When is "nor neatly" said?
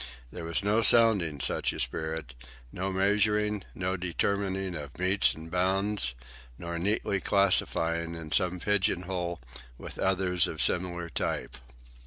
6.57-7.19